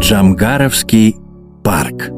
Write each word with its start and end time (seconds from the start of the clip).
Джамгаровский 0.00 1.16
парк 1.64 2.12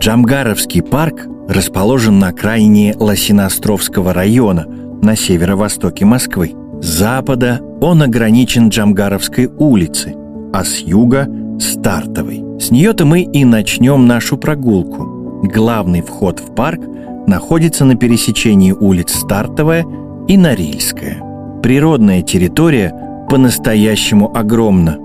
Джамгаровский 0.00 0.82
парк 0.82 1.26
расположен 1.46 2.18
на 2.18 2.28
окраине 2.28 2.94
Лосиноостровского 2.98 4.14
района 4.14 4.64
на 5.02 5.14
северо-востоке 5.14 6.06
Москвы. 6.06 6.54
С 6.80 6.86
запада 6.86 7.60
он 7.82 8.02
ограничен 8.02 8.70
Джамгаровской 8.70 9.46
улицей, 9.46 10.14
а 10.54 10.64
с 10.64 10.78
юга– 10.78 11.28
Стартовой. 11.60 12.42
С 12.58 12.70
нее-то 12.70 13.04
мы 13.04 13.20
и 13.20 13.44
начнем 13.44 14.06
нашу 14.06 14.38
прогулку. 14.38 15.42
Главный 15.42 16.00
вход 16.00 16.40
в 16.40 16.54
парк 16.54 16.80
находится 17.26 17.84
на 17.84 17.94
пересечении 17.94 18.72
улиц 18.72 19.12
Стартовая 19.12 19.84
и 20.28 20.38
Норильская. 20.38 21.20
Природная 21.62 22.22
территория 22.22 22.94
по-настоящему 23.28 24.34
огромна. 24.34 24.98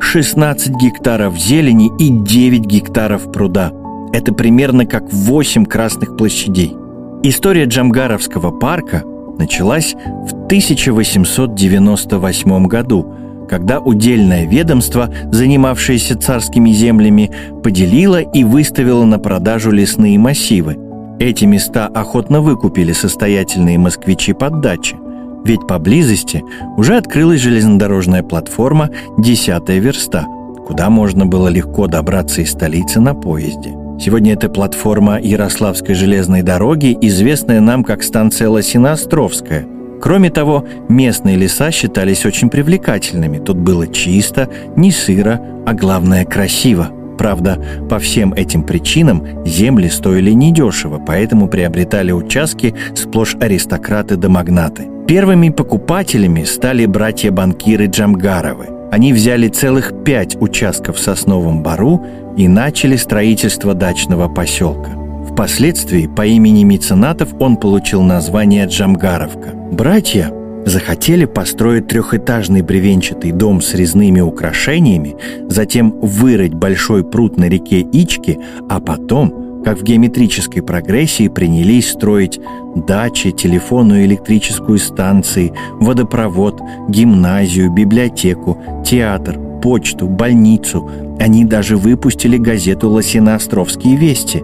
16 0.00 0.74
гектаров 0.76 1.38
зелени 1.38 1.92
и 1.98 2.08
9 2.08 2.66
гектаров 2.66 3.30
пруда. 3.30 3.70
Это 4.12 4.34
примерно 4.34 4.86
как 4.86 5.12
8 5.12 5.66
красных 5.66 6.16
площадей. 6.16 6.74
История 7.22 7.64
Джамгаровского 7.64 8.50
парка 8.50 9.04
началась 9.38 9.94
в 9.94 10.46
1898 10.46 12.66
году, 12.66 13.14
когда 13.48 13.78
удельное 13.80 14.46
ведомство, 14.46 15.14
занимавшееся 15.30 16.18
царскими 16.18 16.70
землями, 16.70 17.30
поделило 17.62 18.20
и 18.20 18.42
выставило 18.42 19.04
на 19.04 19.18
продажу 19.18 19.70
лесные 19.70 20.18
массивы. 20.18 20.76
Эти 21.20 21.44
места 21.44 21.86
охотно 21.86 22.40
выкупили 22.40 22.92
состоятельные 22.92 23.78
москвичи 23.78 24.32
под 24.32 24.60
дачи– 24.60 24.96
ведь 25.44 25.66
поблизости 25.66 26.42
уже 26.76 26.96
открылась 26.96 27.40
железнодорожная 27.40 28.22
платформа 28.22 28.90
«Десятая 29.18 29.78
верста», 29.78 30.26
куда 30.66 30.90
можно 30.90 31.26
было 31.26 31.48
легко 31.48 31.86
добраться 31.86 32.42
из 32.42 32.52
столицы 32.52 33.00
на 33.00 33.14
поезде. 33.14 33.74
Сегодня 33.98 34.32
это 34.32 34.48
платформа 34.48 35.20
Ярославской 35.20 35.94
железной 35.94 36.42
дороги, 36.42 36.96
известная 37.00 37.60
нам 37.60 37.84
как 37.84 38.02
станция 38.02 38.48
Лосиноостровская. 38.48 39.66
Кроме 40.00 40.30
того, 40.30 40.64
местные 40.88 41.36
леса 41.36 41.70
считались 41.70 42.24
очень 42.24 42.48
привлекательными. 42.48 43.38
Тут 43.38 43.58
было 43.58 43.86
чисто, 43.86 44.48
не 44.76 44.90
сыро, 44.90 45.40
а 45.66 45.74
главное 45.74 46.24
красиво– 46.24 46.88
Правда, 47.20 47.62
по 47.90 47.98
всем 47.98 48.32
этим 48.32 48.62
причинам 48.62 49.44
земли 49.44 49.90
стоили 49.90 50.30
недешево, 50.30 50.98
поэтому 51.06 51.48
приобретали 51.48 52.12
участки 52.12 52.74
сплошь 52.94 53.36
аристократы 53.38 54.16
да 54.16 54.30
магнаты. 54.30 54.88
Первыми 55.10 55.48
покупателями 55.48 56.44
стали 56.44 56.86
братья-банкиры 56.86 57.86
Джамгаровы. 57.86 58.68
Они 58.92 59.12
взяли 59.12 59.48
целых 59.48 60.04
пять 60.04 60.40
участков 60.40 60.98
в 60.98 61.00
Сосновом 61.00 61.64
Бару 61.64 62.06
и 62.36 62.46
начали 62.46 62.94
строительство 62.94 63.74
дачного 63.74 64.28
поселка. 64.28 64.92
Впоследствии 65.28 66.06
по 66.06 66.24
имени 66.24 66.62
меценатов 66.62 67.30
он 67.40 67.56
получил 67.56 68.02
название 68.02 68.66
Джамгаровка. 68.66 69.50
Братья 69.72 70.32
захотели 70.64 71.24
построить 71.24 71.88
трехэтажный 71.88 72.62
бревенчатый 72.62 73.32
дом 73.32 73.62
с 73.62 73.74
резными 73.74 74.20
украшениями, 74.20 75.16
затем 75.48 75.90
вырыть 76.00 76.54
большой 76.54 77.02
пруд 77.02 77.36
на 77.36 77.48
реке 77.48 77.80
Ички, 77.80 78.38
а 78.68 78.78
потом, 78.78 79.49
как 79.64 79.78
в 79.78 79.82
геометрической 79.82 80.62
прогрессии, 80.62 81.28
принялись 81.28 81.90
строить 81.90 82.40
дачи, 82.74 83.30
телефонную 83.30 84.04
электрическую 84.04 84.78
станции, 84.78 85.52
водопровод, 85.80 86.60
гимназию, 86.88 87.70
библиотеку, 87.70 88.58
театр, 88.84 89.38
почту, 89.62 90.08
больницу. 90.08 90.90
Они 91.18 91.44
даже 91.44 91.76
выпустили 91.76 92.36
газету 92.36 92.90
«Лосиноостровские 92.90 93.96
вести». 93.96 94.42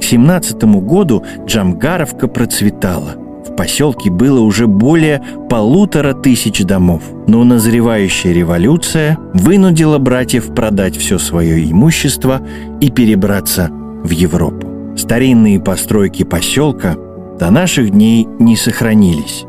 К 0.00 0.02
17 0.02 0.62
году 0.64 1.24
Джамгаровка 1.46 2.28
процветала– 2.28 3.16
поселке 3.56 4.10
было 4.10 4.40
уже 4.40 4.66
более 4.66 5.22
полутора 5.48 6.12
тысяч 6.14 6.62
домов. 6.62 7.02
Но 7.26 7.42
назревающая 7.42 8.32
революция 8.32 9.18
вынудила 9.34 9.98
братьев 9.98 10.54
продать 10.54 10.96
все 10.96 11.18
свое 11.18 11.68
имущество 11.70 12.40
и 12.80 12.90
перебраться 12.90 13.70
в 14.06 14.10
Европу. 14.10 14.94
Старинные 14.96 15.60
постройки 15.60 16.22
поселка 16.22 16.96
до 17.38 17.50
наших 17.50 17.90
дней 17.90 18.26
не 18.38 18.56
сохранились. 18.56 19.44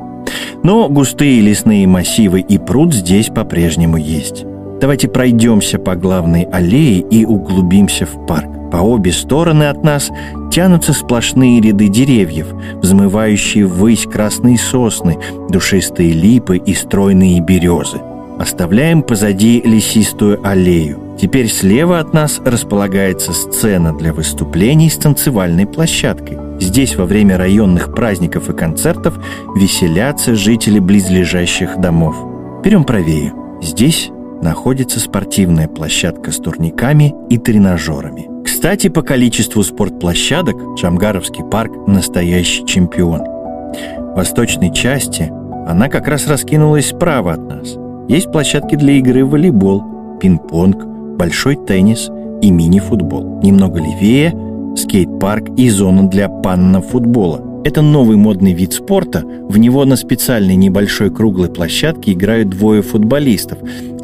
Но 0.64 0.90
густые 0.90 1.40
лесные 1.42 1.88
массивы 1.88 2.42
и 2.42 2.58
пруд 2.58 2.94
здесь 2.94 3.28
по-прежнему 3.28 3.98
есть. 3.98 4.46
Давайте 4.82 5.08
пройдемся 5.08 5.80
по 5.80 5.96
главной 5.96 6.44
аллее 6.44 7.00
и 7.00 7.26
углубимся 7.26 8.06
в 8.06 8.28
парк. 8.28 8.50
По 8.72 8.78
обе 8.78 9.14
стороны 9.14 9.64
от 9.64 9.84
нас 9.84 10.12
тянутся 10.52 10.92
сплошные 10.92 11.62
ряды 11.62 11.88
деревьев, 11.88 12.48
взмывающие 12.82 13.66
ввысь 13.66 14.04
красные 14.04 14.58
сосны, 14.58 15.18
душистые 15.50 16.12
липы 16.12 16.58
и 16.58 16.74
стройные 16.74 17.40
березы. 17.40 18.00
Оставляем 18.38 19.02
позади 19.02 19.62
лесистую 19.64 20.46
аллею. 20.46 21.07
Теперь 21.20 21.48
слева 21.50 22.00
от 22.00 22.14
нас 22.14 22.40
располагается 22.46 23.34
сцена 23.34 23.92
для 23.98 24.14
выступлений 24.14 24.90
с 24.90 24.98
танцевальной 24.98 25.66
площадкой. 25.66 26.38
Здесь 26.60 26.96
во 26.96 27.06
время 27.06 27.38
районных 27.38 27.94
праздников 27.94 28.50
и 28.50 28.54
концертов 28.54 29.20
веселятся 29.56 30.36
жители 30.36 30.80
близлежащих 30.80 31.78
домов. 31.78 32.16
Берем 32.64 32.84
правее. 32.84 33.34
Здесь 33.62 34.12
находится 34.44 35.00
спортивная 35.00 35.68
площадка 35.68 36.32
с 36.32 36.38
турниками 36.38 37.16
и 37.30 37.40
тренажерами. 37.40 38.30
Кстати, 38.44 38.88
по 38.88 39.02
количеству 39.02 39.64
спортплощадок 39.64 40.56
Джамгаровский 40.76 41.44
парк– 41.44 41.72
настоящий 41.88 42.66
чемпион. 42.66 43.22
В 43.22 44.16
восточной 44.16 44.72
части 44.72 45.32
она 45.68 45.90
как 45.90 46.08
раз 46.08 46.28
раскинулась 46.28 46.90
справа 46.90 47.34
от 47.34 47.42
нас. 47.42 47.76
Есть 48.08 48.32
площадки 48.32 48.76
для 48.76 48.94
игры 48.94 49.26
в 49.26 49.32
волейбол, 49.32 49.84
пинг-понг, 50.22 50.97
большой 51.18 51.56
теннис 51.56 52.10
и 52.42 52.52
мини-футбол. 52.52 53.42
Немного 53.42 53.80
левее– 53.80 54.34
скейт-парк 54.78 55.50
и 55.58 55.70
зона 55.70 56.08
для 56.08 56.30
панного 56.30 56.84
футбола. 56.84 57.62
Это 57.64 57.82
новый 57.82 58.16
модный 58.16 58.54
вид 58.54 58.74
спорта. 58.74 59.24
В 59.50 59.58
него 59.58 59.84
на 59.86 59.96
специальной 59.96 60.56
небольшой 60.56 61.10
круглой 61.10 61.50
площадке 61.50 62.14
играют 62.14 62.50
двое 62.50 62.82
футболистов. 62.82 63.58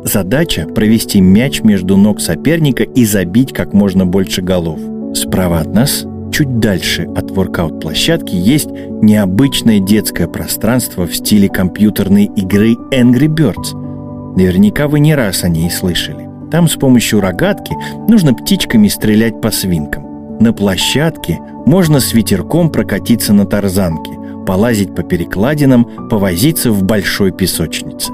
Задача– 0.03 0.67
провести 0.75 1.21
мяч 1.21 1.61
между 1.61 1.95
ног 1.95 2.19
соперника 2.19 2.83
и 2.83 3.05
забить 3.05 3.53
как 3.53 3.73
можно 3.73 4.05
больше 4.05 4.41
голов. 4.41 4.79
Справа 5.13 5.59
от 5.59 5.73
нас, 5.73 6.05
чуть 6.33 6.59
дальше 6.59 7.07
от 7.15 7.31
воркаут-площадки, 7.31 8.35
есть 8.35 8.69
необычное 9.01 9.79
детское 9.79 10.27
пространство 10.27 11.05
в 11.07 11.15
стиле 11.15 11.47
компьютерной 11.47 12.25
игры 12.35 12.73
Angry 12.91 13.27
Birds. 13.27 14.35
Наверняка 14.35 14.87
вы 14.87 14.99
не 14.99 15.15
раз 15.15 15.43
о 15.43 15.49
ней 15.49 15.69
слышали. 15.69 16.22
Там 16.53 16.67
с 16.67 16.75
помощью 16.75 17.19
рогатки 17.19 17.75
нужно 18.07 18.35
птичками 18.35 18.87
стрелять 18.87 19.41
по 19.41 19.49
свинкам. 19.49 20.37
На 20.39 20.53
площадке 20.53 21.39
можно 21.65 21.99
с 21.99 22.13
ветерком 22.13 22.69
прокатиться 22.69 23.33
на 23.33 23.47
тарзанке, 23.47 24.11
полазить 24.45 24.93
по 24.93 25.01
перекладинам, 25.01 25.89
повозиться 26.11 26.71
в 26.71 26.83
большой 26.83 27.31
песочнице. 27.31 28.11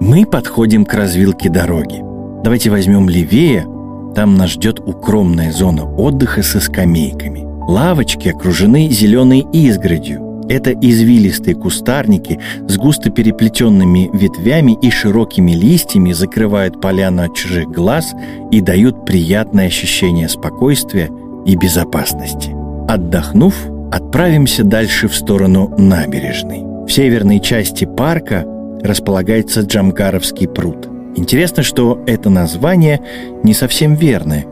Мы 0.00 0.24
подходим 0.26 0.84
к 0.84 0.94
развилке 0.94 1.48
дороги. 1.48 2.04
Давайте 2.44 2.70
возьмем 2.70 3.08
левее. 3.08 3.66
Там 4.14 4.36
нас 4.36 4.50
ждет 4.50 4.78
укромная 4.78 5.50
зона 5.50 5.84
отдыха 5.84 6.44
со 6.44 6.60
скамейками. 6.60 7.44
Лавочки 7.68 8.28
окружены 8.28 8.90
зеленой 8.90 9.44
изгородью. 9.52 10.31
Это 10.52 10.72
извилистые 10.72 11.54
кустарники 11.54 12.38
с 12.68 12.76
густо 12.76 13.08
переплетенными 13.08 14.10
ветвями 14.12 14.76
и 14.82 14.90
широкими 14.90 15.52
листьями 15.52 16.12
закрывают 16.12 16.78
поляну 16.78 17.22
от 17.22 17.34
чужих 17.34 17.68
глаз 17.68 18.12
и 18.50 18.60
дают 18.60 19.06
приятное 19.06 19.68
ощущение 19.68 20.28
спокойствия 20.28 21.08
и 21.46 21.56
безопасности. 21.56 22.54
Отдохнув, 22.86 23.54
отправимся 23.90 24.62
дальше 24.62 25.08
в 25.08 25.14
сторону 25.14 25.74
набережной. 25.78 26.60
В 26.86 26.90
северной 26.90 27.40
части 27.40 27.86
парка 27.86 28.44
располагается 28.82 29.62
Джамгаровский 29.62 30.48
пруд. 30.48 30.86
Интересно, 31.16 31.62
что 31.62 31.98
это 32.06 32.28
название 32.28 33.00
не 33.42 33.54
совсем 33.54 33.94
верное. 33.94 34.44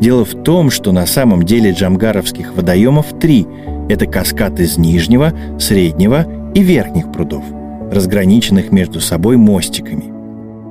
Дело 0.00 0.24
в 0.24 0.34
том, 0.42 0.70
что 0.70 0.90
на 0.90 1.06
самом 1.06 1.44
деле 1.44 1.70
джамгаровских 1.70 2.54
водоемов 2.56 3.06
три. 3.20 3.46
Это 3.88 4.06
каскад 4.06 4.60
из 4.60 4.78
нижнего, 4.78 5.32
среднего 5.58 6.26
и 6.54 6.62
верхних 6.62 7.12
прудов, 7.12 7.44
разграниченных 7.90 8.72
между 8.72 9.00
собой 9.00 9.36
мостиками. 9.36 10.04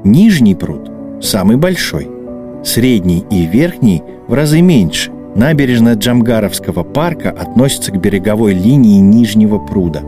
Нижний 0.04 0.56
пруд 0.56 0.92
самый 1.22 1.58
большой, 1.58 2.10
средний 2.64 3.26
и 3.30 3.46
верхний 3.46 4.04
в 4.28 4.34
разы 4.34 4.62
меньше– 4.62 5.12
Набережная 5.36 5.96
Джамгаровского 5.96 6.84
парка 6.84 7.32
относится 7.32 7.92
к 7.92 8.00
береговой 8.00 8.54
линии 8.54 9.00
Нижнего 9.00 9.58
пруда. 9.58 10.02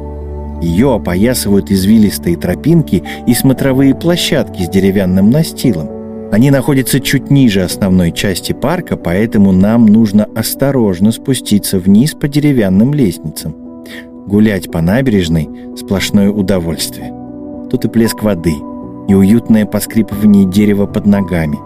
Ее 0.61 0.93
опоясывают 0.93 1.71
извилистые 1.71 2.37
тропинки 2.37 3.03
и 3.25 3.33
смотровые 3.33 3.95
площадки 3.95 4.61
с 4.63 4.69
деревянным 4.69 5.31
настилом. 5.31 5.89
Они 6.31 6.51
находятся 6.51 6.99
чуть 6.99 7.29
ниже 7.29 7.61
основной 7.61 8.11
части 8.11 8.51
парка, 8.51 8.97
поэтому 8.97 9.51
нам 9.51 9.85
нужно 9.85 10.27
осторожно 10.35 11.11
спуститься 11.11 11.79
вниз 11.79 12.13
по 12.13 12.27
деревянным 12.27 12.93
лестницам. 12.93 13.55
Гулять 14.25 14.71
по 14.71 14.81
набережной– 14.81 15.47
сплошное 15.77 16.31
удовольствие. 16.31 17.13
Тут 17.69 17.85
и 17.85 17.89
плеск 17.89 18.23
воды, 18.23 18.53
и 19.07 19.13
уютное 19.13 19.65
поскрипывание 19.65 20.45
дерева 20.45 20.87
под 20.87 21.05
ногами, 21.05 21.57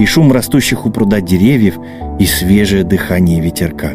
и 0.00 0.06
шум 0.06 0.32
растущих 0.32 0.86
у 0.86 0.90
пруда 0.90 1.20
деревьев, 1.20 1.76
и 2.18 2.24
свежее 2.24 2.84
дыхание 2.84 3.40
ветерка. 3.40 3.92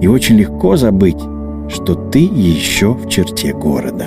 И 0.00 0.06
очень 0.06 0.36
легко 0.36 0.76
забыть, 0.76 1.20
что 1.68 1.94
ты 1.94 2.20
еще 2.20 2.92
в 2.92 3.08
черте 3.08 3.52
города. 3.52 4.06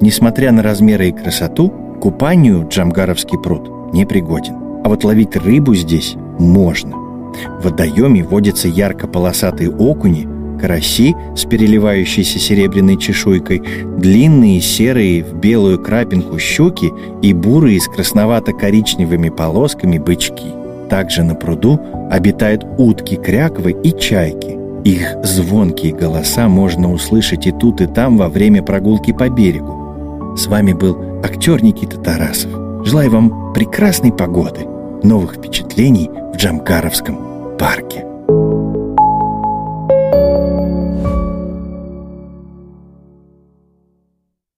Несмотря 0.00 0.52
на 0.52 0.62
размеры 0.62 1.10
и 1.10 1.12
красоту, 1.12 1.72
купанию 2.00 2.66
Джамгаровский 2.68 3.38
пруд 3.38 3.92
не 3.92 4.06
пригоден. 4.06 4.65
А 4.86 4.88
вот 4.88 5.02
ловить 5.02 5.34
рыбу 5.34 5.74
здесь 5.74 6.14
можно. 6.38 6.92
В 6.92 7.64
водоеме 7.64 8.22
водятся 8.22 8.68
ярко-полосатые 8.68 9.68
окуни, 9.68 10.28
караси 10.60 11.16
с 11.34 11.44
переливающейся 11.44 12.38
серебряной 12.38 12.96
чешуйкой, 12.96 13.64
длинные 13.98 14.60
серые 14.60 15.24
в 15.24 15.34
белую 15.34 15.82
крапинку 15.82 16.38
щуки 16.38 16.92
и 17.20 17.32
бурые 17.32 17.80
с 17.80 17.88
красновато-коричневыми 17.88 19.30
полосками 19.30 19.98
бычки. 19.98 20.52
Также 20.88 21.24
на 21.24 21.34
пруду 21.34 21.80
обитают 22.08 22.64
утки-кряквы 22.78 23.74
и 23.82 23.90
чайки. 23.90 24.56
Их 24.84 25.16
звонкие 25.24 25.96
голоса 25.96 26.48
можно 26.48 26.92
услышать 26.92 27.48
и 27.48 27.50
тут, 27.50 27.80
и 27.80 27.86
там 27.86 28.16
во 28.16 28.28
время 28.28 28.62
прогулки 28.62 29.12
по 29.12 29.28
берегу. 29.28 30.36
С 30.36 30.46
вами 30.46 30.74
был 30.74 30.96
актер 31.24 31.60
Никита 31.64 31.98
Тарасов. 31.98 32.52
Желаю 32.86 33.10
вам 33.10 33.52
прекрасной 33.52 34.12
погоды, 34.12 34.60
новых 35.02 35.34
впечатлений 35.34 36.08
в 36.32 36.36
Джамкаровском 36.36 37.56
парке. 37.58 38.05